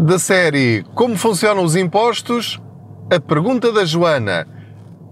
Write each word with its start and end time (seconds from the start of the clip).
Da 0.00 0.18
série 0.18 0.82
Como 0.94 1.14
funcionam 1.14 1.62
os 1.62 1.76
impostos? 1.76 2.58
A 3.12 3.20
pergunta 3.20 3.70
da 3.70 3.84
Joana: 3.84 4.48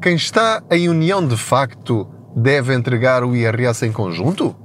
quem 0.00 0.14
está 0.14 0.62
em 0.70 0.88
união 0.88 1.26
de 1.26 1.36
facto 1.36 2.08
deve 2.34 2.74
entregar 2.74 3.22
o 3.22 3.36
IRS 3.36 3.84
em 3.84 3.92
conjunto? 3.92 4.56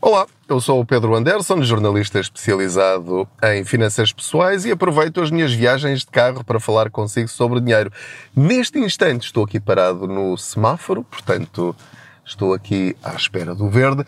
Olá, 0.00 0.26
eu 0.48 0.60
sou 0.60 0.80
o 0.80 0.84
Pedro 0.84 1.14
Anderson, 1.14 1.62
jornalista 1.62 2.18
especializado 2.18 3.28
em 3.44 3.64
finanças 3.64 4.12
pessoais 4.12 4.64
e 4.64 4.72
aproveito 4.72 5.20
as 5.20 5.30
minhas 5.30 5.52
viagens 5.52 6.00
de 6.00 6.06
carro 6.06 6.42
para 6.42 6.58
falar 6.58 6.90
consigo 6.90 7.28
sobre 7.28 7.60
dinheiro. 7.60 7.92
Neste 8.34 8.80
instante 8.80 9.26
estou 9.26 9.44
aqui 9.44 9.60
parado 9.60 10.08
no 10.08 10.36
semáforo, 10.36 11.04
portanto 11.04 11.76
estou 12.24 12.52
aqui 12.52 12.96
à 13.04 13.14
espera 13.14 13.54
do 13.54 13.68
verde 13.70 14.04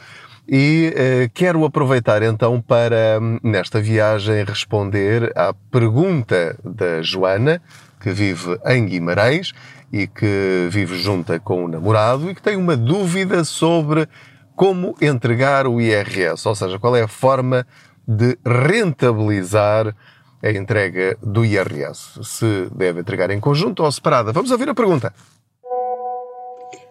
e 0.52 0.92
eh, 0.96 1.30
quero 1.32 1.64
aproveitar 1.64 2.24
então 2.24 2.60
para, 2.60 3.20
nesta 3.41 3.80
viagem, 3.80 4.42
responder 4.42 5.32
à 5.38 5.54
pergunta 5.54 6.58
da 6.64 7.00
Joana, 7.02 7.62
que 8.00 8.10
vive 8.10 8.58
em 8.66 8.84
Guimarães 8.84 9.52
e 9.92 10.08
que 10.08 10.66
vive 10.68 10.98
junta 10.98 11.38
com 11.38 11.64
o 11.64 11.68
namorado 11.68 12.28
e 12.28 12.34
que 12.34 12.42
tem 12.42 12.56
uma 12.56 12.77
dúvida 12.77 13.44
sobre 13.44 14.08
como 14.56 14.96
entregar 15.00 15.68
o 15.68 15.80
IRS, 15.80 16.48
ou 16.48 16.56
seja, 16.56 16.80
qual 16.80 16.96
é 16.96 17.02
a 17.02 17.08
forma 17.08 17.64
de 18.06 18.36
rentabilizar 18.44 19.94
a 20.42 20.50
entrega 20.50 21.16
do 21.22 21.44
IRS, 21.44 22.19
se 22.24 22.69
deve 22.74 23.00
entregar 23.00 23.30
em 23.30 23.38
conjunto 23.38 23.84
ou 23.84 23.92
separada. 23.92 24.32
Vamos 24.32 24.50
ouvir 24.50 24.69
a 24.69 24.74
pergunta. 24.74 25.14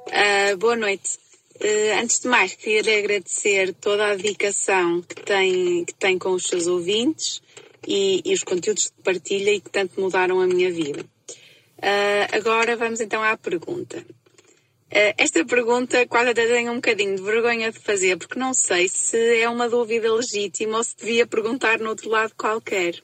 Uh, 0.08 0.58
boa 0.58 0.78
noite. 0.78 1.29
Uh, 1.62 2.02
antes 2.02 2.22
de 2.22 2.28
mais, 2.30 2.54
queria 2.56 3.00
agradecer 3.00 3.74
toda 3.74 4.08
a 4.08 4.16
dedicação 4.16 5.02
que 5.02 5.16
tem, 5.16 5.84
que 5.84 5.94
tem 5.94 6.18
com 6.18 6.32
os 6.32 6.44
seus 6.44 6.68
ouvintes 6.68 7.42
e, 7.86 8.22
e 8.24 8.34
os 8.34 8.44
conteúdos 8.44 8.90
que 8.90 9.02
partilha 9.04 9.52
e 9.52 9.60
que 9.60 9.70
tanto 9.70 10.00
mudaram 10.00 10.40
a 10.40 10.48
minha 10.48 10.72
vida. 10.72 11.06
Uh, 11.78 12.28
agora 12.32 12.78
vamos 12.78 13.02
então 13.02 13.22
à 13.24 13.36
pergunta. 13.38 13.98
Uh, 13.98 15.14
esta 15.18 15.46
pergunta 15.46 16.08
quase 16.08 16.30
até 16.30 16.48
tenho 16.48 16.72
um 16.72 16.76
bocadinho 16.76 17.16
de 17.16 17.22
vergonha 17.22 17.72
de 17.72 17.80
fazer, 17.80 18.18
porque 18.18 18.40
não 18.40 18.54
sei 18.54 18.88
se 18.88 19.42
é 19.42 19.50
uma 19.50 19.70
dúvida 19.70 20.14
legítima 20.14 20.78
ou 20.78 20.84
se 20.84 20.96
devia 20.98 21.28
perguntar 21.28 21.80
no 21.80 21.90
outro 21.90 22.10
lado 22.10 22.34
qualquer. 22.36 23.02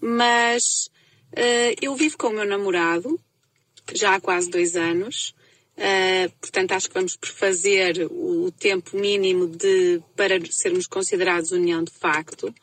Mas 0.00 0.90
uh, 1.32 1.74
eu 1.80 1.94
vivo 1.94 2.16
com 2.16 2.28
o 2.28 2.32
meu 2.32 2.46
namorado 2.46 3.20
já 3.92 4.14
há 4.14 4.20
quase 4.20 4.48
dois 4.48 4.74
anos. 4.74 5.34
Uh, 5.76 6.30
portanto, 6.40 6.70
acho 6.72 6.88
que 6.88 6.94
vamos 6.94 7.18
fazer 7.20 8.06
o 8.08 8.50
tempo 8.52 8.96
mínimo 8.96 9.48
de, 9.48 10.00
para 10.14 10.40
sermos 10.50 10.86
considerados 10.86 11.50
união 11.50 11.82
de 11.82 11.90
facto. 11.90 12.54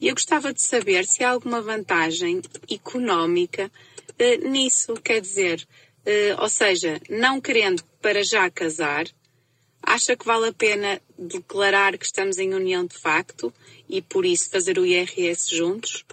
E 0.00 0.08
eu 0.08 0.14
gostava 0.14 0.52
de 0.52 0.60
saber 0.60 1.06
se 1.06 1.22
há 1.22 1.30
alguma 1.30 1.62
vantagem 1.62 2.42
económica 2.68 3.70
uh, 4.10 4.48
nisso. 4.48 4.94
Quer 4.94 5.20
dizer, 5.20 5.66
uh, 6.06 6.42
ou 6.42 6.48
seja, 6.48 7.00
não 7.08 7.40
querendo 7.40 7.84
para 8.02 8.24
já 8.24 8.50
casar, 8.50 9.06
acha 9.80 10.16
que 10.16 10.26
vale 10.26 10.48
a 10.48 10.52
pena 10.52 11.00
declarar 11.16 11.96
que 11.96 12.04
estamos 12.04 12.36
em 12.36 12.52
união 12.52 12.84
de 12.84 12.98
facto 12.98 13.54
e 13.88 14.02
por 14.02 14.26
isso 14.26 14.50
fazer 14.50 14.76
o 14.76 14.84
IRS 14.84 15.54
juntos? 15.54 16.04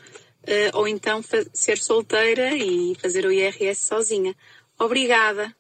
Ou 0.74 0.88
então 0.90 1.24
ser 1.54 1.78
solteira 1.78 2.54
e 2.54 2.96
fazer 2.96 3.26
o 3.26 3.32
IRS 3.32 3.88
sozinha? 3.88 4.36
Obrigada! 4.78 5.56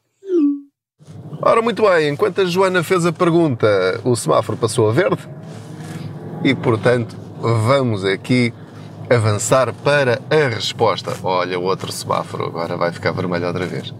Ora, 1.41 1.61
muito 1.61 1.83
bem, 1.83 2.09
enquanto 2.09 2.41
a 2.41 2.45
Joana 2.45 2.83
fez 2.83 3.05
a 3.05 3.11
pergunta, 3.11 3.67
o 4.03 4.15
semáforo 4.15 4.57
passou 4.57 4.89
a 4.89 4.93
verde 4.93 5.27
e, 6.43 6.53
portanto, 6.55 7.15
vamos 7.39 8.05
aqui 8.05 8.53
avançar 9.09 9.73
para 9.73 10.21
a 10.29 10.47
resposta. 10.47 11.13
Olha, 11.23 11.59
o 11.59 11.63
outro 11.63 11.91
semáforo 11.91 12.45
agora 12.45 12.77
vai 12.77 12.91
ficar 12.91 13.11
vermelho 13.11 13.47
outra 13.47 13.65
vez. 13.65 13.93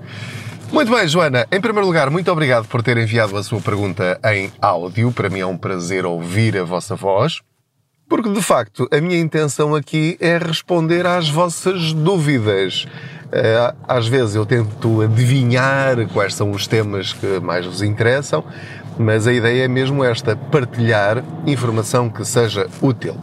Muito 0.71 0.91
bem, 0.91 1.07
Joana. 1.07 1.45
Em 1.51 1.61
primeiro 1.61 1.85
lugar, 1.85 2.09
muito 2.09 2.31
obrigado 2.31 2.67
por 2.67 2.81
ter 2.81 2.97
enviado 2.97 3.37
a 3.37 3.43
sua 3.43 3.61
pergunta 3.61 4.19
em 4.33 4.51
áudio. 4.61 5.11
Para 5.11 5.29
mim 5.29 5.39
é 5.39 5.45
um 5.45 5.57
prazer 5.57 6.05
ouvir 6.05 6.57
a 6.57 6.63
vossa 6.63 6.95
voz. 6.95 7.41
Porque, 8.13 8.29
de 8.29 8.43
facto, 8.43 8.87
a 8.91 9.01
minha 9.01 9.19
intenção 9.19 9.73
aqui 9.73 10.15
é 10.19 10.37
responder 10.37 11.03
às 11.07 11.27
vossas 11.27 11.93
dúvidas. 11.93 12.85
Eh, 13.31 13.73
às 13.87 14.07
vezes 14.07 14.35
eu 14.35 14.45
tento 14.45 15.01
adivinhar 15.01 16.07
quais 16.09 16.35
são 16.35 16.51
os 16.51 16.67
temas 16.67 17.11
que 17.11 17.39
mais 17.39 17.65
vos 17.65 17.81
interessam, 17.81 18.43
mas 18.99 19.25
a 19.25 19.33
ideia 19.33 19.65
é 19.65 19.67
mesmo 19.67 20.03
esta: 20.03 20.35
partilhar 20.35 21.23
informação 21.47 22.07
que 22.07 22.23
seja 22.23 22.67
útil. 22.83 23.15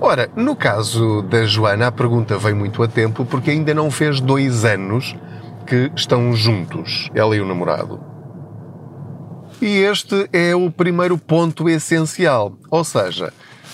Ora, 0.00 0.30
no 0.34 0.56
caso 0.56 1.20
da 1.20 1.44
Joana, 1.44 1.88
a 1.88 1.92
pergunta 1.92 2.38
vem 2.38 2.54
muito 2.54 2.82
a 2.82 2.88
tempo 2.88 3.26
porque 3.26 3.50
ainda 3.50 3.74
não 3.74 3.90
fez 3.90 4.18
dois 4.18 4.64
anos 4.64 5.14
que 5.66 5.92
estão 5.94 6.34
juntos, 6.34 7.10
ela 7.14 7.36
e 7.36 7.40
o 7.42 7.46
namorado. 7.46 8.00
E 9.60 9.80
este 9.82 10.26
é 10.32 10.56
o 10.56 10.70
primeiro 10.70 11.18
ponto 11.18 11.68
essencial. 11.68 12.56
Ou 12.70 12.82
seja, 12.82 13.30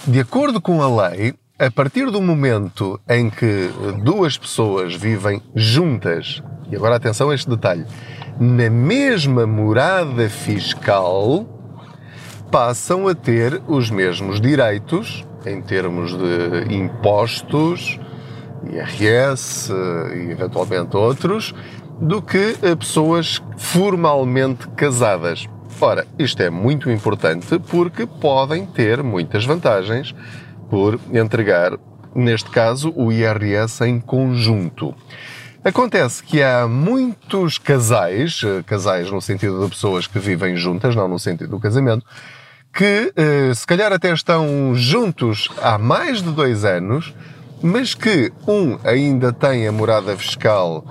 de 0.09 0.21
acordo 0.21 0.59
com 0.59 0.81
a 0.81 1.09
lei, 1.09 1.35
a 1.59 1.71
partir 1.71 2.11
do 2.11 2.23
momento 2.23 2.99
em 3.07 3.29
que 3.29 3.71
duas 4.03 4.39
pessoas 4.39 4.95
vivem 4.95 5.43
juntas, 5.55 6.43
e 6.71 6.77
agora 6.77 6.97
atenção 6.97 7.29
a 7.29 7.35
este 7.35 7.51
detalhe, 7.51 7.85
na 8.41 8.71
mesma 8.71 9.47
morada 9.47 10.31
fiscal, 10.31 11.45
passam 12.51 13.07
a 13.07 13.15
ter 13.15 13.61
os 13.69 13.91
mesmos 13.91 14.41
direitos 14.41 15.27
em 15.45 15.61
termos 15.61 16.17
de 16.17 16.75
impostos, 16.75 18.01
IRS 18.65 19.71
e 19.71 20.31
eventualmente 20.31 20.97
outros, 20.97 21.55
do 22.01 22.23
que 22.23 22.57
pessoas 22.79 23.43
formalmente 23.59 24.69
casadas. 24.69 25.47
Ora, 25.81 26.07
isto 26.19 26.43
é 26.43 26.51
muito 26.51 26.91
importante 26.91 27.57
porque 27.69 28.05
podem 28.05 28.67
ter 28.67 29.01
muitas 29.01 29.45
vantagens 29.45 30.13
por 30.69 30.99
entregar, 31.13 31.79
neste 32.13 32.51
caso, 32.51 32.93
o 32.97 33.13
IRS 33.13 33.85
em 33.85 34.01
conjunto. 34.01 34.93
Acontece 35.63 36.23
que 36.25 36.43
há 36.43 36.67
muitos 36.67 37.59
casais, 37.59 38.41
casais 38.67 39.09
no 39.11 39.21
sentido 39.21 39.63
de 39.63 39.71
pessoas 39.71 40.09
que 40.09 40.19
vivem 40.19 40.57
juntas, 40.57 40.97
não 40.97 41.07
no 41.07 41.19
sentido 41.19 41.51
do 41.51 41.61
casamento, 41.61 42.05
que 42.73 43.13
eh, 43.17 43.53
se 43.55 43.67
calhar 43.67 43.93
até 43.93 44.13
estão 44.13 44.75
juntos 44.75 45.49
há 45.63 45.79
mais 45.79 46.23
de 46.23 46.31
dois 46.31 46.65
anos, 46.65 47.15
mas 47.63 47.95
que 47.95 48.33
um 48.47 48.79
ainda 48.85 49.33
tem 49.33 49.67
a 49.67 49.73
morada 49.73 50.17
fiscal 50.17 50.85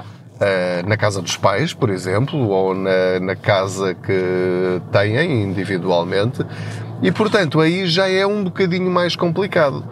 na 0.86 0.98
casa 0.98 1.22
dos 1.22 1.36
pais, 1.36 1.74
por 1.74 1.90
exemplo, 1.90 2.50
ou 2.50 2.74
na, 2.74 3.20
na 3.20 3.36
casa 3.36 3.96
que 3.96 4.82
têm 4.92 5.44
individualmente, 5.44 6.46
e 7.02 7.12
portanto 7.12 7.60
aí 7.60 7.88
já 7.88 8.10
é 8.10 8.26
um 8.26 8.44
bocadinho 8.44 8.90
mais 8.90 9.16
complicado. 9.16 9.84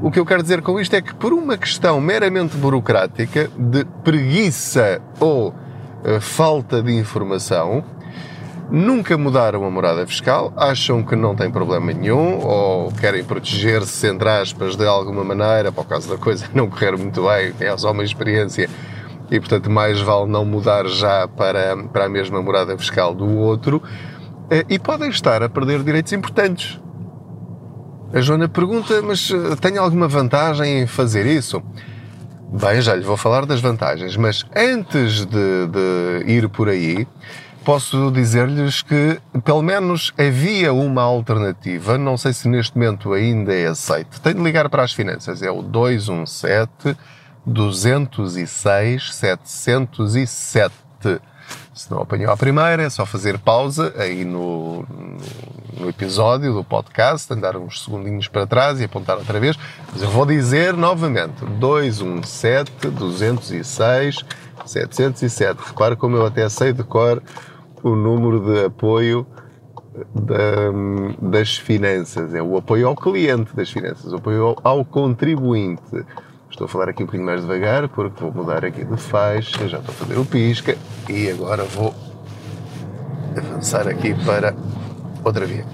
O 0.00 0.10
que 0.10 0.20
eu 0.20 0.26
quero 0.26 0.42
dizer 0.42 0.60
com 0.60 0.78
isto 0.78 0.94
é 0.94 1.00
que, 1.00 1.14
por 1.14 1.32
uma 1.32 1.56
questão 1.56 2.00
meramente 2.00 2.54
burocrática, 2.56 3.50
de 3.56 3.84
preguiça 4.04 5.00
ou 5.18 5.48
uh, 5.48 6.20
falta 6.20 6.82
de 6.82 6.92
informação, 6.92 7.82
nunca 8.70 9.16
mudaram 9.16 9.64
a 9.64 9.70
morada 9.70 10.06
fiscal, 10.06 10.52
acham 10.54 11.02
que 11.02 11.16
não 11.16 11.34
tem 11.34 11.50
problema 11.50 11.92
nenhum 11.92 12.44
ou 12.44 12.92
querem 12.92 13.24
proteger-se, 13.24 14.06
entre 14.06 14.28
aspas, 14.28 14.76
de 14.76 14.86
alguma 14.86 15.24
maneira, 15.24 15.72
para 15.72 15.80
o 15.80 15.84
caso 15.84 16.10
da 16.10 16.18
coisa 16.18 16.46
não 16.52 16.68
correr 16.68 16.94
muito 16.96 17.22
bem, 17.22 17.54
é 17.58 17.74
só 17.78 17.90
uma 17.90 18.04
experiência 18.04 18.68
e, 19.30 19.40
portanto, 19.40 19.70
mais 19.70 20.00
vale 20.00 20.30
não 20.30 20.44
mudar 20.44 20.86
já 20.86 21.26
para, 21.26 21.76
para 21.88 22.06
a 22.06 22.08
mesma 22.08 22.40
morada 22.42 22.76
fiscal 22.78 23.14
do 23.14 23.26
outro 23.38 23.82
eh, 24.50 24.64
e 24.68 24.78
podem 24.78 25.10
estar 25.10 25.42
a 25.42 25.48
perder 25.48 25.82
direitos 25.82 26.12
importantes. 26.12 26.80
A 28.12 28.20
Joana 28.20 28.48
pergunta, 28.48 29.02
mas 29.02 29.30
eh, 29.30 29.56
tem 29.60 29.76
alguma 29.78 30.06
vantagem 30.06 30.80
em 30.80 30.86
fazer 30.86 31.26
isso? 31.26 31.62
Bem, 32.52 32.80
já 32.80 32.94
lhe 32.94 33.02
vou 33.02 33.16
falar 33.16 33.44
das 33.44 33.60
vantagens, 33.60 34.16
mas 34.16 34.44
antes 34.54 35.26
de, 35.26 35.66
de 35.66 36.30
ir 36.30 36.48
por 36.48 36.68
aí, 36.68 37.06
posso 37.64 38.12
dizer-lhes 38.12 38.82
que 38.82 39.18
pelo 39.44 39.60
menos 39.60 40.14
havia 40.16 40.72
uma 40.72 41.02
alternativa, 41.02 41.98
não 41.98 42.16
sei 42.16 42.32
se 42.32 42.48
neste 42.48 42.78
momento 42.78 43.12
ainda 43.12 43.52
é 43.52 43.66
aceito. 43.66 44.20
Tem 44.20 44.32
de 44.32 44.40
ligar 44.40 44.68
para 44.70 44.84
as 44.84 44.92
finanças, 44.92 45.42
é 45.42 45.50
o 45.50 45.60
217 45.60 46.96
206 47.46 49.14
707. 49.14 50.74
Se 51.72 51.90
não 51.90 52.00
apanhou 52.00 52.32
a 52.32 52.36
primeira, 52.36 52.82
é 52.82 52.90
só 52.90 53.04
fazer 53.06 53.38
pausa 53.38 53.94
aí 53.98 54.24
no, 54.24 54.84
no, 55.78 55.88
episódio 55.88 56.52
do 56.54 56.64
podcast, 56.64 57.32
andar 57.32 57.56
uns 57.56 57.84
segundinhos 57.84 58.28
para 58.28 58.46
trás 58.46 58.80
e 58.80 58.84
apontar 58.84 59.18
outra 59.18 59.38
vez. 59.38 59.56
Mas 59.92 60.02
eu 60.02 60.08
vou 60.08 60.24
dizer 60.26 60.74
novamente: 60.74 61.44
217 61.44 62.88
206 62.88 64.24
707. 64.64 65.60
Repare 65.66 65.96
como 65.96 66.16
eu 66.16 66.26
até 66.26 66.48
sei 66.48 66.72
de 66.72 66.82
cor 66.82 67.22
o 67.82 67.94
número 67.94 68.40
de 68.40 68.64
apoio 68.64 69.26
da, 70.14 70.72
das 71.20 71.56
finanças, 71.56 72.34
é 72.34 72.42
o 72.42 72.56
apoio 72.56 72.88
ao 72.88 72.96
cliente 72.96 73.54
das 73.54 73.70
finanças, 73.70 74.12
o 74.12 74.16
apoio 74.16 74.44
ao, 74.44 74.60
ao, 74.62 74.84
contribuinte. 74.84 76.04
Estou 76.56 76.64
a 76.64 76.68
falar 76.68 76.88
aqui 76.88 77.02
um 77.02 77.06
bocadinho 77.06 77.26
mais 77.26 77.42
devagar 77.42 77.86
porque 77.86 78.18
vou 78.18 78.32
mudar 78.32 78.64
aqui 78.64 78.82
de 78.82 78.96
faixa, 78.96 79.68
já 79.68 79.76
estou 79.76 79.92
a 79.92 79.94
fazer 79.94 80.18
o 80.18 80.24
pisca 80.24 80.74
e 81.06 81.28
agora 81.28 81.64
vou 81.64 81.94
avançar 83.36 83.86
aqui 83.86 84.14
para 84.24 84.54
outra 85.22 85.44
via. 85.44 85.66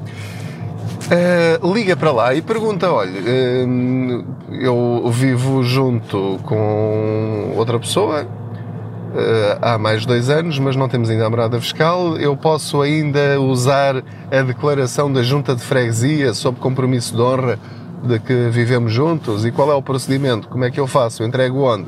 Uh, 1.07 1.73
liga 1.73 1.95
para 1.95 2.11
lá 2.11 2.35
e 2.35 2.43
pergunta: 2.43 2.91
olha, 2.91 3.13
uh, 3.13 4.27
eu 4.51 5.09
vivo 5.13 5.63
junto 5.63 6.41
com 6.43 7.53
outra 7.57 7.79
pessoa 7.79 8.25
uh, 8.25 9.59
há 9.63 9.79
mais 9.79 10.01
de 10.01 10.09
dois 10.09 10.29
anos, 10.29 10.59
mas 10.59 10.75
não 10.75 10.89
temos 10.89 11.09
ainda 11.09 11.27
a 11.27 11.31
morada 11.31 11.61
fiscal. 11.61 12.17
Eu 12.17 12.37
posso 12.37 12.83
ainda 12.83 13.41
usar 13.41 14.03
a 14.33 14.43
declaração 14.43 15.13
da 15.13 15.23
junta 15.23 15.55
de 15.55 15.63
freguesia 15.63 16.35
sob 16.35 16.59
compromisso 16.59 17.15
de 17.15 17.23
honra 17.23 17.57
de 18.03 18.19
que 18.19 18.49
vivemos 18.51 18.93
juntos? 18.93 19.45
E 19.45 19.53
qual 19.53 19.71
é 19.71 19.75
o 19.75 19.83
procedimento? 19.83 20.49
Como 20.49 20.65
é 20.65 20.71
que 20.71 20.81
eu 20.81 20.87
faço? 20.87 21.23
Eu 21.23 21.27
entrego 21.27 21.63
onde? 21.63 21.87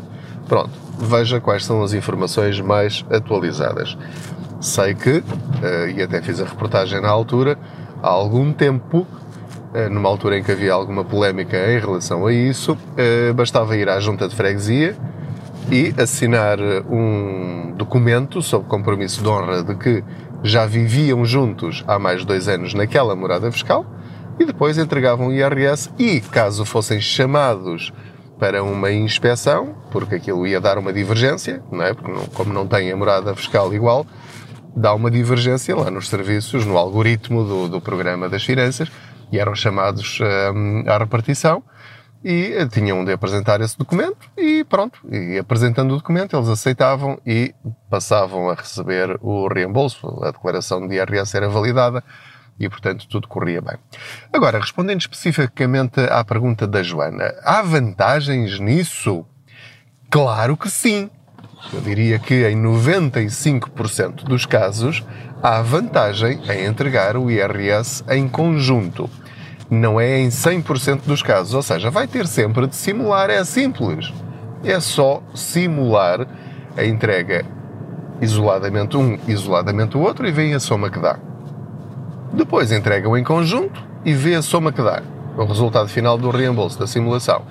Pronto, 0.48 0.70
veja 0.98 1.40
quais 1.40 1.64
são 1.64 1.82
as 1.82 1.92
informações 1.92 2.60
mais 2.60 3.04
atualizadas. 3.10 3.96
Sei 4.60 4.94
que, 4.94 5.18
uh, 5.18 5.24
e 5.94 6.02
até 6.02 6.20
fiz 6.22 6.40
a 6.40 6.44
reportagem 6.44 7.00
na 7.00 7.08
altura, 7.08 7.58
há 8.02 8.08
algum 8.08 8.52
tempo 8.52 9.06
uh, 9.74 9.90
numa 9.90 10.08
altura 10.08 10.38
em 10.38 10.42
que 10.42 10.52
havia 10.52 10.72
alguma 10.72 11.04
polémica 11.04 11.56
em 11.72 11.78
relação 11.78 12.26
a 12.26 12.32
isso, 12.32 12.72
uh, 12.72 13.34
bastava 13.34 13.76
ir 13.76 13.88
à 13.88 13.98
junta 14.00 14.28
de 14.28 14.34
freguesia 14.34 14.96
e 15.70 15.94
assinar 15.98 16.58
um 16.90 17.72
documento 17.76 18.42
sob 18.42 18.66
compromisso 18.66 19.22
de 19.22 19.28
honra 19.28 19.62
de 19.62 19.74
que 19.76 20.04
já 20.42 20.66
viviam 20.66 21.24
juntos 21.24 21.82
há 21.86 21.98
mais 21.98 22.20
de 22.20 22.26
dois 22.26 22.48
anos 22.48 22.74
naquela 22.74 23.16
morada 23.16 23.50
fiscal 23.50 23.86
e 24.38 24.44
depois 24.44 24.78
entregavam 24.78 25.32
IRS 25.32 25.90
e, 25.98 26.20
caso 26.20 26.64
fossem 26.64 27.00
chamados 27.00 27.92
para 28.38 28.62
uma 28.62 28.90
inspeção, 28.90 29.74
porque 29.90 30.16
aquilo 30.16 30.46
ia 30.46 30.60
dar 30.60 30.76
uma 30.76 30.92
divergência, 30.92 31.62
não 31.70 31.82
é? 31.82 31.94
Porque 31.94 32.10
não, 32.10 32.26
como 32.26 32.52
não 32.52 32.66
tem 32.66 32.90
a 32.90 32.96
morada 32.96 33.34
fiscal 33.34 33.72
igual, 33.72 34.06
dá 34.76 34.92
uma 34.92 35.10
divergência 35.10 35.74
lá 35.76 35.90
nos 35.90 36.08
serviços, 36.08 36.66
no 36.66 36.76
algoritmo 36.76 37.44
do, 37.44 37.68
do 37.68 37.80
programa 37.80 38.28
das 38.28 38.44
finanças, 38.44 38.90
e 39.30 39.38
eram 39.38 39.54
chamados 39.54 40.18
um, 40.54 40.84
à 40.86 40.98
repartição 40.98 41.62
e 42.24 42.54
eh, 42.54 42.66
tinham 42.66 43.04
de 43.04 43.12
apresentar 43.12 43.60
esse 43.60 43.76
documento 43.76 44.30
e 44.36 44.64
pronto, 44.64 44.98
e 45.10 45.38
apresentando 45.38 45.92
o 45.92 45.96
documento 45.96 46.34
eles 46.34 46.48
aceitavam 46.48 47.18
e 47.26 47.54
passavam 47.90 48.48
a 48.48 48.54
receber 48.54 49.18
o 49.20 49.46
reembolso, 49.46 50.06
a 50.22 50.30
declaração 50.30 50.88
de 50.88 50.94
IRS 50.94 51.36
era 51.36 51.48
validada 51.48 52.02
e 52.58 52.68
portanto 52.68 53.06
tudo 53.08 53.28
corria 53.28 53.60
bem. 53.60 53.76
Agora, 54.32 54.58
respondendo 54.58 55.00
especificamente 55.00 56.00
à 56.00 56.24
pergunta 56.24 56.66
da 56.66 56.82
Joana, 56.82 57.34
há 57.44 57.62
vantagens 57.62 58.58
nisso? 58.58 59.24
Claro 60.10 60.56
que 60.56 60.70
sim. 60.70 61.10
Eu 61.72 61.80
diria 61.80 62.18
que 62.18 62.46
em 62.46 62.56
95% 62.62 64.24
dos 64.24 64.46
casos 64.46 65.02
há 65.42 65.62
vantagem 65.62 66.40
em 66.48 66.66
entregar 66.66 67.16
o 67.16 67.30
IRS 67.30 68.04
em 68.10 68.28
conjunto 68.28 69.10
não 69.70 70.00
é 70.00 70.18
em 70.20 70.28
100% 70.28 71.02
dos 71.06 71.22
casos. 71.22 71.54
Ou 71.54 71.62
seja, 71.62 71.90
vai 71.90 72.06
ter 72.06 72.26
sempre 72.26 72.66
de 72.66 72.76
simular, 72.76 73.30
é 73.30 73.42
simples. 73.44 74.12
É 74.62 74.78
só 74.80 75.22
simular 75.34 76.26
a 76.76 76.84
entrega 76.84 77.44
isoladamente 78.20 78.96
um, 78.96 79.18
isoladamente 79.26 79.96
o 79.96 80.00
outro 80.00 80.26
e 80.26 80.32
vê 80.32 80.52
a 80.52 80.60
soma 80.60 80.90
que 80.90 80.98
dá. 80.98 81.18
Depois 82.36 82.72
entregam 82.72 83.16
em 83.16 83.22
conjunto 83.22 83.82
e 84.04 84.12
vê 84.12 84.34
a 84.34 84.42
soma 84.42 84.72
que 84.72 84.82
dá, 84.82 85.02
o 85.36 85.44
resultado 85.44 85.88
final 85.88 86.18
do 86.18 86.30
reembolso 86.30 86.78
da 86.78 86.86
simulação. 86.86 87.42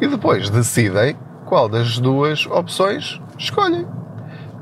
E 0.00 0.08
depois 0.08 0.48
decidem 0.48 1.16
qual 1.46 1.68
das 1.68 1.98
duas 1.98 2.46
opções 2.46 3.20
escolhem 3.38 3.86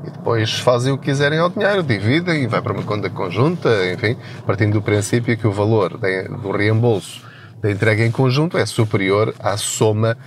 e 0.05 0.09
depois 0.09 0.59
fazem 0.59 0.91
o 0.91 0.97
que 0.97 1.05
quiserem 1.05 1.39
ao 1.39 1.49
dinheiro, 1.49 1.83
dividem 1.83 2.43
e 2.43 2.47
vai 2.47 2.61
para 2.61 2.73
uma 2.73 2.83
conta 2.83 3.09
conjunta, 3.09 3.69
enfim, 3.93 4.17
partindo 4.45 4.73
do 4.73 4.81
princípio 4.81 5.37
que 5.37 5.47
o 5.47 5.51
valor 5.51 5.97
do 5.97 6.51
reembolso 6.51 7.23
da 7.61 7.71
entrega 7.71 8.03
em 8.03 8.11
conjunto 8.11 8.57
é 8.57 8.65
superior 8.65 9.33
à 9.39 9.55
soma 9.57 10.17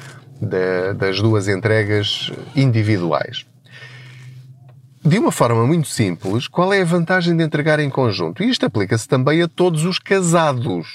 de, 0.41 0.95
das 0.95 1.21
duas 1.21 1.49
entregas 1.49 2.31
individuais. 2.55 3.45
De 5.07 5.19
uma 5.19 5.31
forma 5.31 5.67
muito 5.67 5.87
simples, 5.87 6.49
qual 6.49 6.73
é 6.73 6.81
a 6.81 6.85
vantagem 6.85 7.37
de 7.37 7.45
entregar 7.45 7.79
em 7.79 7.91
conjunto? 7.91 8.43
E 8.43 8.49
isto 8.49 8.65
aplica-se 8.65 9.07
também 9.07 9.43
a 9.43 9.47
todos 9.47 9.85
os 9.85 9.99
casados. 9.99 10.89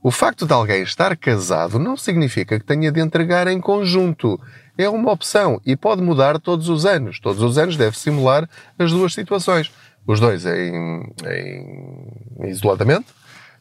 O 0.00 0.12
facto 0.12 0.46
de 0.46 0.52
alguém 0.52 0.82
estar 0.82 1.16
casado 1.16 1.76
não 1.76 1.96
significa 1.96 2.56
que 2.56 2.64
tenha 2.64 2.92
de 2.92 3.00
entregar 3.00 3.48
em 3.48 3.60
conjunto 3.60 4.40
é 4.78 4.88
uma 4.88 5.10
opção 5.10 5.60
e 5.66 5.74
pode 5.74 6.02
mudar 6.02 6.38
todos 6.38 6.68
os 6.68 6.86
anos. 6.86 7.18
Todos 7.18 7.42
os 7.42 7.58
anos 7.58 7.76
deve 7.76 7.98
simular 7.98 8.48
as 8.78 8.92
duas 8.92 9.12
situações. 9.12 9.72
Os 10.06 10.20
dois 10.20 10.46
em, 10.46 11.02
em 11.26 12.48
isoladamente 12.48 13.08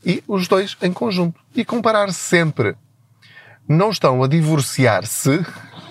e 0.05 0.23
os 0.27 0.47
dois 0.47 0.77
em 0.79 0.93
conjunto. 0.93 1.39
E 1.55 1.65
comparar 1.65 2.13
sempre. 2.13 2.75
Não 3.67 3.89
estão 3.89 4.23
a 4.23 4.27
divorciar-se 4.27 5.43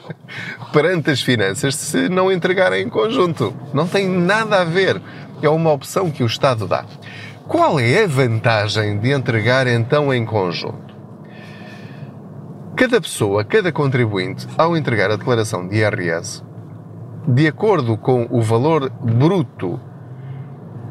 perante 0.73 1.11
as 1.11 1.21
finanças 1.21 1.75
se 1.75 2.09
não 2.09 2.31
entregarem 2.31 2.85
em 2.85 2.89
conjunto. 2.89 3.55
Não 3.73 3.87
tem 3.87 4.09
nada 4.09 4.61
a 4.61 4.65
ver. 4.65 5.01
É 5.43 5.49
uma 5.49 5.73
opção 5.73 6.11
que 6.11 6.23
o 6.23 6.27
Estado 6.27 6.67
dá. 6.67 6.85
Qual 7.47 7.79
é 7.79 8.05
a 8.05 8.07
vantagem 8.07 8.99
de 8.99 9.13
entregar 9.13 9.67
então 9.67 10.13
em 10.13 10.25
conjunto? 10.25 10.95
Cada 12.77 13.01
pessoa, 13.01 13.45
cada 13.45 13.71
contribuinte, 13.71 14.49
ao 14.59 14.77
entregar 14.77 15.11
a 15.11 15.17
declaração 15.17 15.69
de 15.69 15.77
IRS, 15.77 16.43
de 17.29 17.47
acordo 17.47 17.97
com 17.97 18.27
o 18.31 18.43
valor 18.43 18.91
bruto 18.91 19.79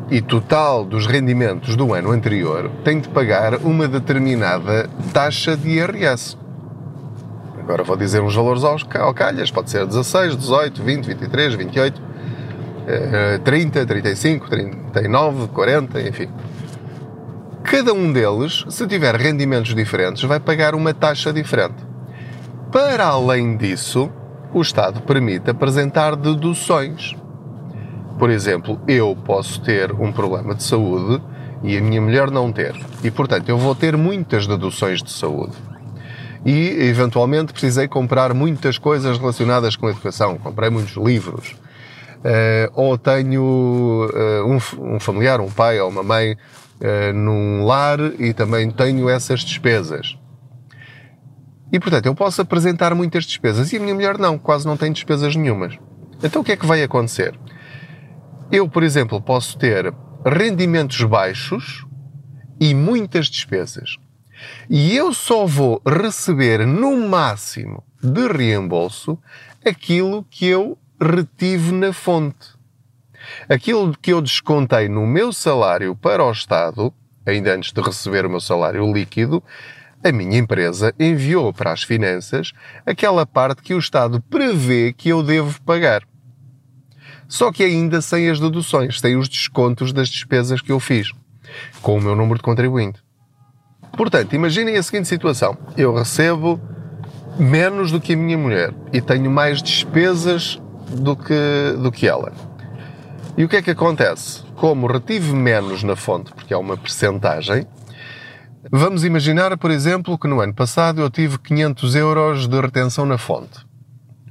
e 0.10 0.22
total 0.22 0.86
dos 0.86 1.08
rendimentos 1.08 1.76
do 1.76 1.94
ano 1.94 2.12
anterior, 2.12 2.70
tem 2.84 3.00
de 3.00 3.10
pagar 3.10 3.56
uma 3.58 3.88
determinada 3.88 4.90
taxa 5.12 5.58
de 5.58 5.70
IRS. 5.70 6.38
Agora 7.64 7.84
vou 7.84 7.96
dizer 7.96 8.22
uns 8.22 8.36
valores 8.36 8.64
aos 8.64 8.84
calhas, 9.16 9.50
pode 9.50 9.70
ser 9.70 9.86
16, 9.86 10.36
18, 10.36 10.84
20, 10.84 11.06
23, 11.06 11.54
28, 11.56 12.02
30, 13.44 13.86
35, 13.86 14.50
39, 14.50 15.48
40, 15.48 16.02
enfim. 16.02 16.30
Cada 17.64 17.94
um 17.94 18.12
deles, 18.12 18.66
se 18.68 18.86
tiver 18.86 19.16
rendimentos 19.16 19.74
diferentes, 19.74 20.22
vai 20.24 20.42
pagar 20.42 20.76
uma 20.76 20.94
taxa 20.94 21.32
diferente. 21.32 21.78
Para 22.70 23.06
além 23.08 23.56
disso, 23.56 24.12
o 24.54 24.62
Estado 24.62 25.02
permite 25.02 25.50
apresentar 25.50 26.18
deduções. 26.18 27.16
Por 28.20 28.30
exemplo, 28.30 28.80
eu 28.86 29.18
posso 29.24 29.62
ter 29.62 29.94
um 29.94 30.12
problema 30.12 30.54
de 30.54 30.64
saúde 30.64 31.24
e 31.64 31.78
a 31.78 31.82
minha 31.82 32.02
mulher 32.02 32.30
não 32.30 32.52
ter. 32.52 32.76
E, 33.02 33.10
portanto, 33.10 33.48
eu 33.48 33.58
vou 33.58 33.74
ter 33.74 33.96
muitas 33.96 34.46
deduções 34.46 35.02
de 35.02 35.12
saúde. 35.12 35.54
E, 36.46 36.88
eventualmente, 36.88 37.54
precisei 37.54 37.88
comprar 37.88 38.34
muitas 38.34 38.78
coisas 38.78 39.18
relacionadas 39.18 39.76
com 39.76 39.88
a 39.88 39.92
educação. 39.92 40.38
Comprei 40.38 40.70
muitos 40.70 40.96
livros. 40.98 41.56
Uh, 42.20 42.72
ou 42.74 42.98
tenho 42.98 43.42
uh, 43.44 44.46
um, 44.48 44.96
um, 44.96 45.00
familiar, 45.00 45.42
um 45.42 45.52
pai 45.52 45.80
ou 45.80 45.90
uma 45.90 46.04
mãe 46.04 46.34
uh, 46.34 47.14
num 47.14 47.66
lar 47.66 48.00
e 48.18 48.34
também 48.34 48.72
tenho 48.72 49.10
essas 49.10 49.42
despesas. 49.42 50.18
E 51.72 51.80
portanto, 51.80 52.06
eu 52.06 52.16
posso 52.16 52.42
apresentar 52.42 52.94
muitas 52.96 53.26
despesas 53.26 53.74
e 53.74 53.78
a 53.78 53.80
minha 53.80 53.94
mulher 53.94 54.18
não, 54.18 54.38
quase 54.38 54.66
não 54.66 54.78
tem 54.78 54.92
despesas 54.94 55.36
nenhumas. 55.36 55.78
Então 56.24 56.42
o 56.42 56.46
que 56.46 56.54
é 56.54 56.56
que 56.56 56.66
vai 56.66 56.82
acontecer? 56.82 57.38
Eu, 58.52 58.70
por 58.70 58.84
exemplo, 58.84 59.20
posso 59.20 59.58
ter 59.58 59.94
rendimentos 60.26 61.02
baixos 61.04 61.86
e 62.60 62.74
muitas 62.74 63.28
despesas. 63.28 63.98
E 64.70 64.96
eu 64.96 65.14
só 65.14 65.46
vou 65.46 65.82
receber 65.86 66.66
no 66.66 67.08
máximo 67.08 67.84
de 68.02 68.28
reembolso 68.28 69.18
aquilo 69.66 70.26
que 70.30 70.48
eu 70.48 70.78
retive 71.02 71.72
na 71.72 71.94
fonte. 71.94 72.54
Aquilo 73.48 73.96
que 74.02 74.12
eu 74.12 74.22
descontei 74.22 74.90
no 74.90 75.08
meu 75.08 75.32
salário 75.32 75.96
para 75.96 76.24
o 76.24 76.32
Estado, 76.32 76.94
ainda 77.26 77.54
antes 77.54 77.72
de 77.72 77.82
receber 77.82 78.26
o 78.26 78.30
meu 78.30 78.42
salário 78.42 78.92
líquido, 78.92 79.42
a 80.04 80.12
minha 80.12 80.38
empresa 80.38 80.94
enviou 81.00 81.54
para 81.54 81.72
as 81.72 81.84
finanças 81.84 82.52
aquela 82.86 83.26
parte 83.26 83.62
que 83.62 83.74
o 83.74 83.80
Estado 83.80 84.22
prevê 84.30 84.92
que 84.92 85.10
eu 85.10 85.24
devo 85.24 85.62
pagar. 85.62 86.04
Só 87.28 87.52
que 87.52 87.64
ainda 87.64 88.02
sem 88.02 88.30
as 88.30 88.40
deduções, 88.40 89.00
sem 89.00 89.16
os 89.16 89.30
descontos 89.30 89.94
das 89.94 90.10
despesas 90.10 90.62
que 90.62 90.72
eu 90.72 90.80
fiz, 90.80 91.12
com 91.82 91.98
o 91.98 92.02
meu 92.02 92.16
número 92.16 92.36
de 92.36 92.44
contribuinte. 92.44 93.02
Portanto, 93.96 94.34
imaginem 94.34 94.76
a 94.76 94.84
seguinte 94.84 95.08
situação: 95.08 95.58
eu 95.78 95.94
recebo 95.94 96.60
menos 97.38 97.92
do 97.92 98.00
que 98.00 98.14
a 98.14 98.18
minha 98.18 98.38
mulher 98.38 98.74
e 98.92 99.02
tenho 99.02 99.30
mais 99.30 99.62
despesas 99.62 100.60
do 100.92 101.16
que, 101.16 101.76
do 101.82 101.92
que 101.92 102.08
ela 102.08 102.32
E 103.36 103.44
o 103.44 103.50
que 103.50 103.56
é 103.56 103.62
que 103.62 103.72
acontece? 103.72 104.44
Como 104.56 104.88
retive 104.88 105.34
menos 105.34 105.84
na 105.84 105.96
fonte, 105.96 106.32
porque 106.34 106.54
é 106.54 106.58
uma 106.58 106.78
percentagem, 106.78 107.66
vamos 108.72 109.04
imaginar, 109.04 109.58
por 109.58 109.72
exemplo, 109.72 110.18
que 110.18 110.28
no 110.28 110.40
ano 110.40 110.54
passado 110.54 111.02
eu 111.02 111.10
tive 111.10 111.38
500 111.40 111.96
euros 111.96 112.48
de 112.48 112.62
retenção 112.62 113.06
na 113.06 113.18
fonte, 113.18 113.66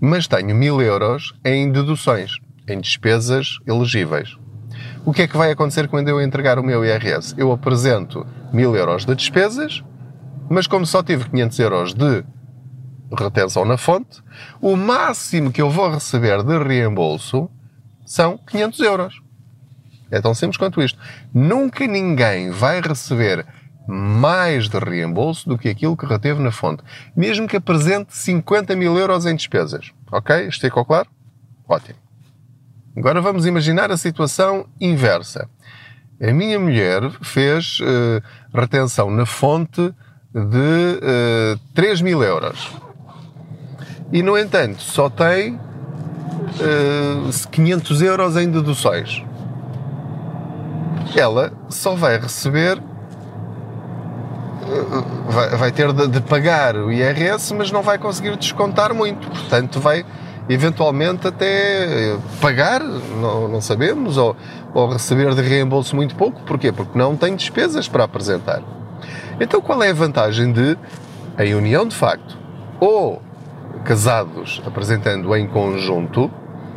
mas 0.01 0.27
tenho 0.27 0.55
1000 0.55 0.81
euros 0.83 1.35
em 1.45 1.71
deduções, 1.71 2.33
em 2.69 2.81
despesas 2.81 3.59
elegíveis. 3.67 4.37
O 5.05 5.13
que 5.13 5.23
é 5.23 5.27
que 5.27 5.37
vai 5.37 5.51
acontecer 5.51 5.89
quando 5.89 6.09
eu 6.09 6.23
entregar 6.23 6.61
o 6.61 6.63
meu 6.63 6.85
IRS? 6.85 7.35
Eu 7.37 7.51
apresento 7.51 8.25
1000 8.53 8.77
euros 8.77 9.05
de 9.05 9.17
despesas, 9.17 9.83
mas 10.49 10.69
como 10.69 10.87
só 10.87 11.03
tive 11.03 11.29
500 11.29 11.59
euros 11.59 11.93
de 11.93 12.25
retenção 13.19 13.65
na 13.65 13.77
fonte, 13.77 14.23
o 14.61 14.77
máximo 14.77 15.51
que 15.51 15.61
eu 15.61 15.69
vou 15.69 15.91
receber 15.91 16.45
de 16.45 16.57
reembolso 16.57 17.51
são 18.07 18.39
500 18.39 18.81
euros. 18.81 19.23
É 20.09 20.21
tão 20.21 20.35
simples 20.35 20.57
quanto 20.57 20.81
isto. 20.81 20.99
Nunca 21.35 21.85
ninguém 21.85 22.51
vai 22.51 22.81
receber 22.81 23.45
mais 23.89 24.69
de 24.69 24.79
reembolso 24.79 25.49
do 25.49 25.59
que 25.59 25.69
aquilo 25.69 25.97
que 25.97 26.07
reteve 26.07 26.41
na 26.41 26.53
fonte, 26.53 26.85
mesmo 27.17 27.49
que 27.49 27.57
apresente 27.57 28.17
50 28.17 28.77
mil 28.77 28.97
euros 28.97 29.27
em 29.27 29.35
despesas. 29.35 29.91
Ok? 30.13 30.49
Ficou 30.53 30.85
claro? 30.85 31.09
Ótimo. 31.69 32.02
Agora 32.97 33.23
vamos 33.23 33.47
imaginar 33.47 33.91
a 33.91 33.97
situação 33.97 34.67
inversa. 34.81 35.49
A 36.21 36.33
minha 36.33 36.59
mulher 36.61 37.03
fez 37.23 37.81
uh, 37.81 38.23
retenção 38.55 39.11
na 39.11 39.25
fonte 39.25 39.93
de 40.33 40.39
uh, 40.39 41.01
eh, 41.03 41.59
3 41.75 42.01
mil 42.01 42.23
euros. 42.23 42.71
E, 44.13 44.23
no 44.23 44.39
entanto, 44.39 44.81
só 44.83 45.11
tem 45.11 45.55
uh, 45.55 45.59
eh, 47.29 47.49
500 47.51 48.03
euros 48.03 48.37
em 48.37 48.51
deduções. 48.51 49.23
Ela 51.17 51.53
só 51.69 51.95
vai 51.95 52.19
receber, 52.19 52.81
vai, 55.29 55.49
vai, 55.51 55.73
ter 55.73 55.93
de, 55.93 56.09
de, 56.09 56.21
pagar 56.21 56.77
o 56.77 56.91
IRS, 56.93 57.53
mas 57.55 57.71
não 57.71 57.83
vai 57.83 57.99
conseguir 57.99 58.37
descontar 58.37 58.95
muito. 58.95 59.29
Portanto, 59.29 59.81
vai 59.81 60.05
eventualmente 60.49 61.27
até 61.27 62.17
pagar, 62.41 62.81
não, 62.83 63.49
não 63.49 63.61
sabemos, 63.61 64.17
ou, 64.17 64.37
ou 64.75 64.89
receber 64.89 65.35
de 65.35 65.43
reembolso 65.43 65.95
muito 65.97 66.15
pouco. 66.17 66.43
Porquê? 66.43 66.73
Porque 66.73 66.99
não 66.99 67.17
tem 67.17 67.37
despesas 67.37 67.89
para 67.89 68.05
apresentar. 68.05 68.63
Então, 69.41 69.61
qual 69.61 69.83
é 69.83 69.91
a 69.91 69.95
vantagem 69.95 70.53
de, 70.53 70.77
em 71.39 71.55
união 71.55 71.87
de 71.87 71.95
facto, 71.95 72.39
ou 72.81 73.23
casados 73.85 74.63
apresentando 74.67 75.35
em 75.37 75.47
conjunto, 75.47 76.31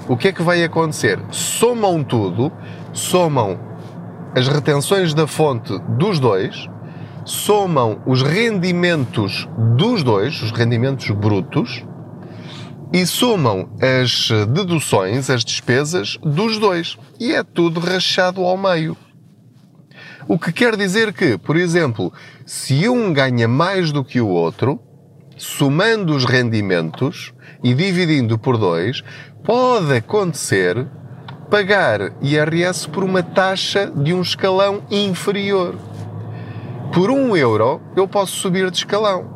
o 0.07 0.17
que 0.17 0.29
é 0.29 0.31
que 0.31 0.41
vai 0.41 0.63
acontecer? 0.63 1.19
Somam 1.31 2.03
tudo, 2.03 2.51
somam 2.93 3.59
as 4.35 4.47
retenções 4.47 5.13
da 5.13 5.25
fonte 5.25 5.77
dos 5.89 6.19
dois, 6.19 6.69
somam 7.23 7.99
os 8.05 8.21
rendimentos 8.21 9.47
dos 9.75 10.03
dois, 10.03 10.41
os 10.41 10.51
rendimentos 10.51 11.09
brutos, 11.09 11.85
e 12.93 13.05
somam 13.05 13.69
as 13.81 14.29
deduções, 14.47 15.29
as 15.29 15.43
despesas 15.43 16.17
dos 16.21 16.57
dois. 16.57 16.97
E 17.19 17.33
é 17.33 17.43
tudo 17.43 17.79
rachado 17.79 18.41
ao 18.43 18.57
meio. 18.57 18.97
O 20.27 20.39
que 20.39 20.51
quer 20.51 20.75
dizer 20.75 21.13
que, 21.13 21.37
por 21.37 21.55
exemplo, 21.55 22.11
se 22.45 22.89
um 22.89 23.13
ganha 23.13 23.47
mais 23.47 23.91
do 23.91 24.03
que 24.03 24.19
o 24.19 24.27
outro, 24.27 24.79
somando 25.37 26.15
os 26.15 26.25
rendimentos 26.25 27.31
e 27.63 27.73
dividindo 27.73 28.37
por 28.37 28.57
dois, 28.57 29.03
pode 29.43 29.95
acontecer 29.95 30.87
pagar 31.49 32.11
IRS 32.21 32.89
por 32.89 33.03
uma 33.03 33.21
taxa 33.21 33.91
de 33.95 34.13
um 34.13 34.21
escalão 34.21 34.81
inferior. 34.89 35.75
Por 36.91 37.11
um 37.11 37.35
euro, 37.35 37.81
eu 37.95 38.07
posso 38.07 38.35
subir 38.37 38.71
de 38.71 38.77
escalão. 38.77 39.34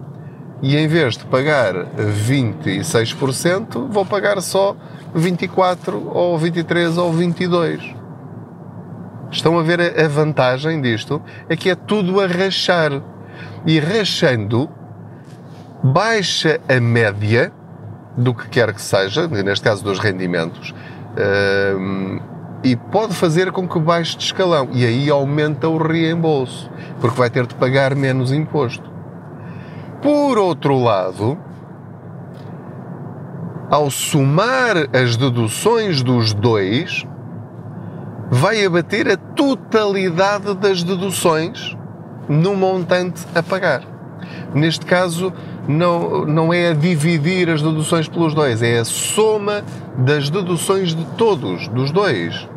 E 0.61 0.75
em 0.75 0.87
vez 0.87 1.17
de 1.17 1.25
pagar 1.25 1.73
26%, 1.95 3.87
vou 3.89 4.05
pagar 4.05 4.41
só 4.41 4.75
24 5.15 6.11
ou 6.13 6.37
23 6.37 6.97
ou 6.97 7.13
22. 7.13 7.95
Estão 9.31 9.57
a 9.57 9.63
ver 9.63 9.79
a 9.99 10.07
vantagem 10.07 10.81
disto? 10.81 11.21
É 11.47 11.55
que 11.55 11.69
é 11.69 11.75
tudo 11.75 12.19
a 12.19 12.27
rachar. 12.27 12.91
E 13.65 13.79
rachando, 13.79 14.69
baixa 15.83 16.59
a 16.67 16.79
média 16.79 17.53
do 18.17 18.33
que 18.33 18.49
quer 18.49 18.73
que 18.73 18.81
seja, 18.81 19.27
neste 19.27 19.63
caso 19.63 19.83
dos 19.83 19.99
rendimentos, 19.99 20.73
ehm, 21.15 22.19
e 22.63 22.75
pode 22.75 23.13
fazer 23.15 23.51
com 23.51 23.67
que 23.67 23.79
baixe 23.79 24.17
de 24.17 24.23
escalão. 24.25 24.69
E 24.73 24.85
aí 24.85 25.09
aumenta 25.09 25.69
o 25.69 25.77
reembolso, 25.77 26.69
porque 26.99 27.17
vai 27.17 27.29
ter 27.29 27.45
de 27.45 27.55
pagar 27.55 27.95
menos 27.95 28.33
imposto. 28.33 28.88
Por 30.01 30.37
outro 30.37 30.81
lado, 30.81 31.37
ao 33.69 33.91
somar 33.91 34.77
as 34.93 35.17
deduções 35.17 36.01
dos 36.01 36.33
dois, 36.33 37.05
vai 38.31 38.65
abater 38.65 39.07
a 39.07 39.17
totalidade 39.17 40.53
das 40.55 40.83
deduções 40.83 41.75
no 42.27 42.55
montante 42.55 43.25
a 43.35 43.43
pagar. 43.43 43.83
Neste 44.53 44.85
caso, 44.85 45.33
não, 45.67 46.25
não 46.25 46.53
é 46.53 46.69
a 46.69 46.73
dividir 46.73 47.49
as 47.49 47.61
deduções 47.61 48.07
pelos 48.07 48.33
dois, 48.33 48.61
é 48.61 48.79
a 48.79 48.85
soma 48.85 49.63
das 49.97 50.29
deduções 50.29 50.95
de 50.95 51.03
todos, 51.17 51.67
dos 51.67 51.91
dois. 51.91 52.47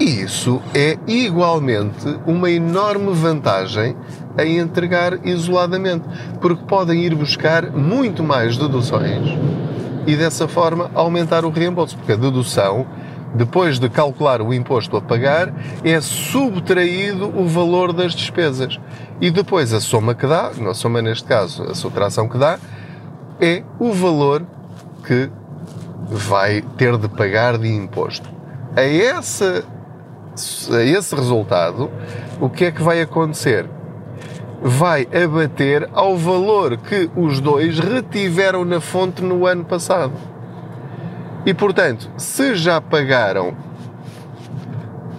E 0.00 0.22
isso 0.22 0.62
é 0.74 0.96
igualmente 1.06 2.06
uma 2.26 2.50
enorme 2.50 3.12
vantagem 3.12 3.96
em 4.38 4.58
entregar 4.58 5.26
isoladamente, 5.26 6.04
porque 6.40 6.64
podem 6.64 7.04
ir 7.04 7.14
buscar 7.14 7.70
muito 7.72 8.22
mais 8.22 8.56
deduções 8.56 9.36
e 10.06 10.16
dessa 10.16 10.48
forma 10.48 10.90
aumentar 10.94 11.44
o 11.44 11.50
reembolso, 11.50 11.96
porque 11.96 12.12
a 12.12 12.16
dedução 12.16 12.86
depois 13.34 13.78
de 13.78 13.88
calcular 13.88 14.40
o 14.40 14.54
imposto 14.54 14.96
a 14.96 15.02
pagar, 15.02 15.52
é 15.84 16.00
subtraído 16.00 17.26
o 17.38 17.46
valor 17.46 17.92
das 17.92 18.14
despesas. 18.14 18.80
E 19.20 19.30
depois 19.30 19.72
a 19.72 19.80
soma 19.80 20.14
que 20.14 20.26
dá, 20.26 20.48
a 20.48 20.74
soma 20.74 21.02
neste 21.02 21.24
caso, 21.24 21.64
a 21.64 21.74
subtração 21.74 22.28
que 22.28 22.38
dá, 22.38 22.58
é 23.40 23.62
o 23.78 23.92
valor 23.92 24.46
que 25.06 25.30
vai 26.08 26.62
ter 26.76 26.96
de 26.96 27.08
pagar 27.08 27.58
de 27.58 27.68
imposto. 27.68 28.28
A, 28.74 28.82
essa, 28.82 29.64
a 30.70 30.82
esse 30.82 31.14
resultado, 31.14 31.90
o 32.40 32.48
que 32.48 32.66
é 32.66 32.72
que 32.72 32.82
vai 32.82 33.00
acontecer? 33.00 33.66
Vai 34.60 35.06
abater 35.12 35.88
ao 35.92 36.16
valor 36.16 36.76
que 36.76 37.10
os 37.16 37.40
dois 37.40 37.78
retiveram 37.78 38.64
na 38.64 38.80
fonte 38.80 39.22
no 39.22 39.46
ano 39.46 39.64
passado. 39.64 40.12
E 41.46 41.54
portanto, 41.54 42.10
se 42.16 42.54
já 42.54 42.80
pagaram 42.80 43.50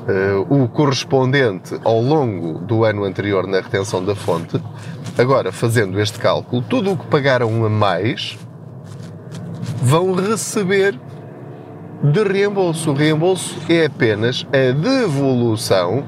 uh, 0.09 0.63
o 0.63 0.67
correspondente 0.67 1.79
ao 1.83 2.01
longo 2.01 2.59
do 2.59 2.83
ano 2.83 3.03
anterior 3.03 3.47
na 3.47 3.61
retenção 3.61 4.03
da 4.03 4.15
fonte, 4.15 4.61
agora 5.17 5.51
fazendo 5.51 5.99
este 5.99 6.19
cálculo, 6.19 6.61
tudo 6.61 6.91
o 6.91 6.97
que 6.97 7.07
pagaram 7.07 7.65
a 7.65 7.69
mais 7.69 8.37
vão 9.81 10.13
receber 10.13 10.99
de 12.01 12.23
reembolso. 12.23 12.91
O 12.91 12.93
reembolso 12.93 13.57
é 13.69 13.85
apenas 13.85 14.45
a 14.53 14.71
devolução 14.71 16.03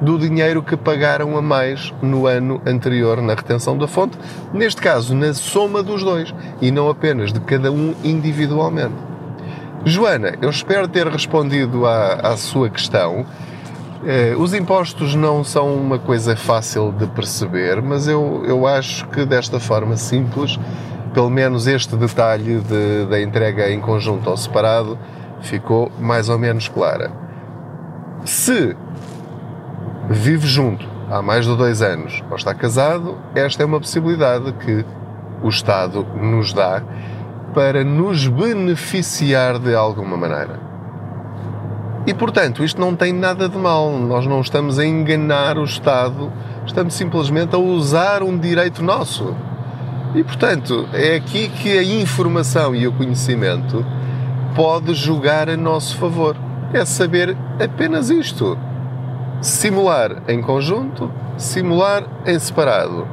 do 0.00 0.18
dinheiro 0.18 0.62
que 0.62 0.76
pagaram 0.76 1.36
a 1.36 1.42
mais 1.42 1.92
no 2.02 2.26
ano 2.26 2.60
anterior 2.66 3.22
na 3.22 3.34
retenção 3.34 3.78
da 3.78 3.88
fonte, 3.88 4.18
neste 4.52 4.80
caso 4.80 5.14
na 5.14 5.32
soma 5.32 5.82
dos 5.82 6.02
dois 6.02 6.34
e 6.60 6.70
não 6.70 6.88
apenas 6.90 7.32
de 7.32 7.40
cada 7.40 7.72
um 7.72 7.94
individualmente. 8.04 8.94
Joana, 9.84 10.34
eu 10.42 10.50
espero 10.50 10.88
ter 10.88 11.06
respondido 11.06 11.86
à, 11.86 12.14
à 12.14 12.36
sua 12.36 12.68
questão. 12.68 13.24
Eh, 14.04 14.34
os 14.36 14.52
impostos 14.52 15.14
não 15.14 15.44
são 15.44 15.74
uma 15.74 15.98
coisa 15.98 16.36
fácil 16.36 16.92
de 16.92 17.06
perceber, 17.06 17.80
mas 17.80 18.08
eu, 18.08 18.42
eu 18.46 18.66
acho 18.66 19.06
que 19.08 19.24
desta 19.24 19.60
forma 19.60 19.96
simples, 19.96 20.58
pelo 21.14 21.30
menos 21.30 21.66
este 21.66 21.96
detalhe 21.96 22.60
de, 22.60 23.06
da 23.08 23.20
entrega 23.22 23.70
em 23.70 23.80
conjunto 23.80 24.28
ou 24.28 24.36
separado 24.36 24.98
ficou 25.40 25.90
mais 25.98 26.28
ou 26.28 26.38
menos 26.38 26.68
clara. 26.68 27.10
Se 28.24 28.76
vive 30.08 30.46
junto 30.46 30.86
há 31.10 31.22
mais 31.22 31.46
de 31.46 31.56
dois 31.56 31.82
anos 31.82 32.22
ou 32.30 32.36
está 32.36 32.54
casado, 32.54 33.18
esta 33.34 33.62
é 33.62 33.66
uma 33.66 33.80
possibilidade 33.80 34.52
que 34.52 34.84
o 35.42 35.48
Estado 35.48 36.06
nos 36.20 36.52
dá 36.52 36.82
para 37.54 37.84
nos 37.84 38.26
beneficiar 38.26 39.58
de 39.58 39.74
alguma 39.74 40.16
maneira. 40.16 40.60
E 42.06 42.14
portanto, 42.14 42.62
isto 42.62 42.80
não 42.80 42.94
tem 42.94 43.12
nada 43.12 43.48
de 43.48 43.58
mal. 43.58 43.90
Nós 43.98 44.26
não 44.26 44.40
estamos 44.40 44.78
a 44.78 44.84
enganar 44.84 45.58
o 45.58 45.64
Estado, 45.64 46.32
estamos 46.64 46.94
simplesmente 46.94 47.54
a 47.54 47.58
usar 47.58 48.22
um 48.22 48.38
direito 48.38 48.82
nosso. 48.82 49.34
E 50.14 50.22
portanto, 50.22 50.88
é 50.92 51.16
aqui 51.16 51.48
que 51.48 51.76
a 51.76 51.82
informação 51.82 52.74
e 52.74 52.86
o 52.86 52.92
conhecimento 52.92 53.84
pode 54.56 54.94
jogar 54.94 55.50
a 55.50 55.56
nosso 55.56 55.96
favor. 55.98 56.34
é 56.72 56.84
saber 56.84 57.36
apenas 57.62 58.08
isto: 58.10 58.58
simular 59.40 60.22
em 60.26 60.40
conjunto, 60.40 61.12
simular 61.36 62.04
em 62.24 62.38
separado, 62.38 63.06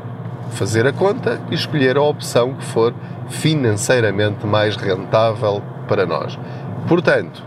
fazer 0.51 0.87
a 0.87 0.93
conta 0.93 1.39
e 1.51 1.53
escolher 1.53 1.97
a 1.97 2.01
opção 2.01 2.53
que 2.53 2.63
for 2.63 2.93
financeiramente 3.29 4.47
mais 4.47 4.77
rentável 4.77 5.61
para 5.87 6.05
nós. 6.05 6.39
Portanto, 6.87 7.43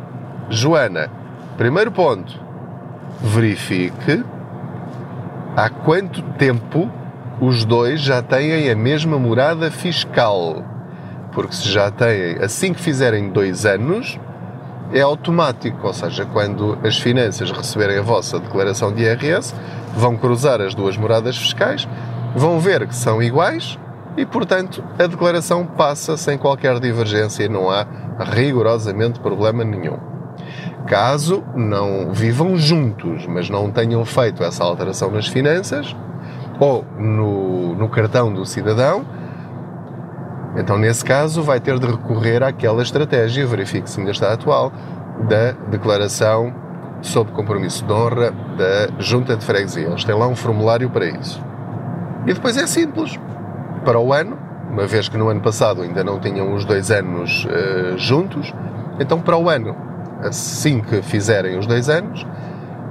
Joana, 0.51 1.11
primeiro 1.57 1.91
ponto, 1.91 2.39
verifique 3.21 4.23
há 5.57 5.71
quanto 5.71 6.23
tempo 6.39 6.91
os 7.41 7.65
dois 7.65 8.01
já 8.01 8.23
têm 8.23 8.71
a 8.71 8.77
mesma 8.77 9.19
morada 9.19 9.71
fiscal. 9.71 10.76
Porque 11.37 11.55
se 11.55 11.71
já 11.71 11.91
têm, 11.91 12.39
assim 12.43 12.73
que 12.73 12.81
fizerem 12.81 13.29
dois 13.29 13.67
anos, 13.67 14.19
é 14.91 15.03
automático, 15.03 15.87
ou 15.87 15.93
seja, 15.93 16.25
quando 16.25 16.79
as 16.83 16.99
finanças 16.99 17.51
receberem 17.51 17.99
a 17.99 18.03
vossa 18.03 18.41
declaração 18.41 18.91
de 18.91 19.03
IRS, 19.03 19.55
vão 19.95 20.17
cruzar 20.17 20.63
as 20.63 20.75
duas 20.75 20.97
moradas 20.97 21.37
fiscais, 21.37 21.87
vão 22.35 22.59
ver 22.59 22.87
que 22.89 22.97
são 22.97 23.23
iguais 23.23 23.79
e, 24.17 24.25
portanto, 24.25 24.83
a 24.99 25.07
declaração 25.07 25.67
passa 25.67 26.17
sem 26.17 26.39
qualquer 26.39 26.81
divergência 26.81 27.45
e 27.45 27.51
não 27.51 27.69
há 27.69 27.87
rigorosamente 28.19 29.21
problema 29.21 29.63
nenhum. 29.63 29.99
Caso 30.87 31.45
não 31.55 32.13
vivam 32.13 32.57
juntos, 32.57 33.27
mas 33.27 33.51
não 33.51 33.71
tenham 33.71 34.03
feito 34.07 34.43
essa 34.43 34.65
alteração 34.65 35.11
nas 35.11 35.27
finanças 35.27 35.95
ou 36.59 36.83
no, 36.97 37.75
no 37.75 37.91
cartão 37.91 38.33
do 38.33 38.47
cidadão, 38.47 39.05
então, 40.57 40.79
nesse 40.79 41.05
caso, 41.05 41.43
vai 41.43 41.61
ter 41.61 41.79
de 41.79 41.87
recorrer 41.87 42.43
àquela 42.43 42.83
estratégia, 42.83 43.47
verifique 43.47 43.91
se 43.91 44.01
ainda 44.01 44.13
está 44.13 44.33
atual, 44.33 44.73
da 45.29 45.53
declaração 45.69 46.55
sob 47.03 47.31
compromisso 47.33 47.85
de 47.85 47.93
honra 47.93 48.31
da 48.31 48.89
Junta 48.99 49.37
de 49.37 49.45
Freguesia. 49.45 49.89
Eles 49.89 50.05
têm 50.05 50.15
lá 50.15 50.27
um 50.27 50.37
formulário 50.37 50.89
para 50.91 51.07
isso. 51.07 51.43
E 52.27 52.33
depois 52.33 52.57
é 52.57 52.67
simples. 52.67 53.19
Para 53.85 54.01
o 54.01 54.13
ano, 54.13 54.39
uma 54.71 54.87
vez 54.87 55.09
que 55.09 55.17
no 55.17 55.29
ano 55.29 55.41
passado 55.41 55.83
ainda 55.83 56.03
não 56.03 56.19
tinham 56.19 56.55
os 56.55 56.65
dois 56.65 56.91
anos 56.91 57.45
uh, 57.45 57.99
juntos, 57.99 58.53
então 58.99 59.21
para 59.21 59.37
o 59.37 59.49
ano, 59.49 59.77
assim 60.23 60.81
que 60.81 61.03
fizerem 61.03 61.59
os 61.59 61.67
dois 61.67 61.89
anos, 61.89 62.27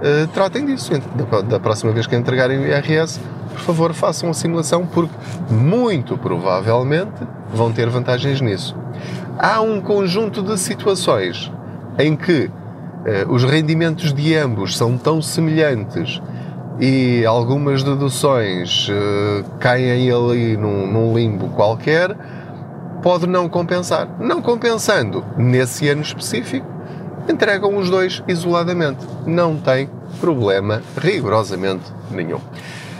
uh, 0.05 0.27
tratem 0.27 0.65
disso. 0.65 0.91
Da, 1.31 1.41
da 1.41 1.59
próxima 1.59 1.91
vez 1.91 2.05
que 2.07 2.15
entregarem 2.15 2.59
o 2.59 2.65
IRS, 2.65 3.19
por 3.51 3.59
favor, 3.61 3.93
façam 3.93 4.29
a 4.29 4.33
simulação, 4.33 4.85
porque 4.85 5.13
muito 5.49 6.17
provavelmente 6.17 7.25
vão 7.53 7.71
ter 7.71 7.89
vantagens 7.89 8.41
nisso. 8.41 8.75
Há 9.37 9.61
um 9.61 9.81
conjunto 9.81 10.41
de 10.41 10.57
situações 10.57 11.51
em 11.97 12.15
que 12.15 12.49
eh, 13.05 13.25
os 13.29 13.43
rendimentos 13.43 14.13
de 14.13 14.35
ambos 14.35 14.77
são 14.77 14.97
tão 14.97 15.21
semelhantes 15.21 16.21
e 16.79 17.25
algumas 17.25 17.83
deduções 17.83 18.89
eh, 18.89 19.43
caem 19.59 20.11
ali 20.11 20.57
num, 20.57 20.87
num 20.91 21.15
limbo 21.15 21.49
qualquer, 21.49 22.15
pode 23.01 23.27
não 23.27 23.47
compensar. 23.47 24.07
Não 24.19 24.41
compensando 24.41 25.23
nesse 25.37 25.87
ano 25.87 26.01
específico, 26.01 26.67
entregam 27.27 27.77
os 27.77 27.89
dois 27.89 28.23
isoladamente. 28.27 29.05
Não 29.25 29.57
tem 29.57 29.89
problema 30.19 30.81
rigorosamente 30.97 31.83
nenhum. 32.11 32.39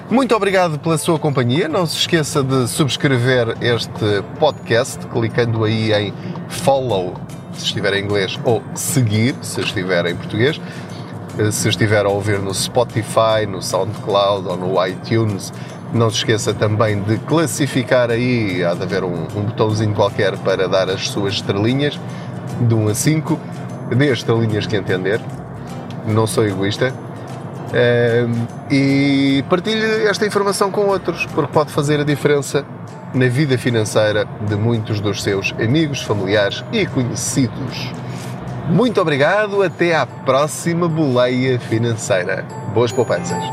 Muito 0.10 0.36
obrigado 0.36 0.77
pela 0.77 0.98
sua 0.98 1.17
companhia. 1.17 1.67
Não 1.67 1.86
se 1.86 1.98
esqueça 1.98 2.44
de 2.44 2.67
subscrever 2.67 3.58
este 3.62 4.22
podcast 4.39 5.05
clicando 5.08 5.63
aí 5.63 5.91
em 5.94 6.13
follow 6.48 7.15
se 7.53 7.65
estiver 7.65 7.94
em 7.96 8.03
inglês 8.03 8.39
ou 8.44 8.62
seguir 8.75 9.36
se 9.41 9.62
estiver 9.62 10.05
em 10.05 10.15
português. 10.15 10.62
Se 11.51 11.67
estiver 11.67 12.05
a 12.05 12.10
ouvir 12.10 12.39
no 12.39 12.53
Spotify, 12.53 13.46
no 13.50 13.62
SoundCloud 13.62 14.48
ou 14.48 14.55
no 14.55 14.88
iTunes, 14.88 15.51
não 15.94 16.10
se 16.10 16.17
esqueça 16.17 16.53
também 16.53 17.01
de 17.01 17.17
classificar 17.20 18.10
aí, 18.12 18.63
há 18.63 18.74
de 18.74 18.84
haver 18.84 19.03
um, 19.03 19.27
um 19.36 19.41
botãozinho 19.44 19.94
qualquer 19.94 20.38
para 20.38 20.67
dar 20.67 20.89
as 20.89 21.10
suas 21.10 21.36
estrelinhas, 21.36 22.00
de 22.62 22.73
1 22.73 22.88
a 22.88 22.93
5. 22.93 23.39
Dê 23.89 24.12
as 24.12 24.19
estrelinhas 24.19 24.65
que 24.65 24.76
entender. 24.76 25.19
Não 26.08 26.28
sou 26.28 26.45
egoísta, 26.45 26.93
e 28.69 29.43
partilhe 29.50 30.08
esta 30.08 30.26
informação 30.26 30.71
com 30.71 30.88
outros, 30.88 31.26
porque 31.28 31.52
pode 31.52 31.71
fazer 31.71 32.00
a 32.00 32.04
diferença 32.04 32.65
na 33.13 33.28
vida 33.28 33.58
financeira 33.58 34.26
de 34.48 34.56
muitos 34.56 35.00
dos 35.00 35.21
seus 35.24 35.54
amigos, 35.60 36.02
familiares 36.02 36.63
e 36.71 36.86
conhecidos. 36.86 37.91
Muito 38.69 39.00
obrigado, 39.00 39.62
até 39.62 39.95
à 39.95 40.06
próxima 40.06 40.88
boleia 40.88 41.60
financeira. 41.60 42.45
Boas 42.74 42.91
poupanças! 42.91 43.43